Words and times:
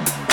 Mm-hmm. 0.00 0.29